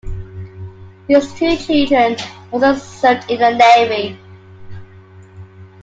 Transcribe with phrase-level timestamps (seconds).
[1.07, 2.15] His two children
[2.51, 4.19] also served in the Navy.